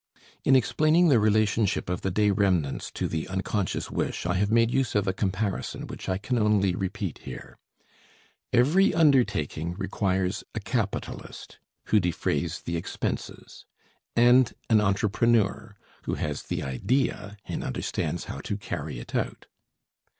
[0.43, 4.71] In explaining the relationship of the day remnants to the unconscious wish I have made
[4.71, 7.59] use of a comparison which I can only repeat here.
[8.51, 11.59] Every undertaking requires a capitalist,
[11.89, 13.67] who defrays the expenses,
[14.15, 19.45] and an entrepreneur, who has the idea and understands how to carry it out.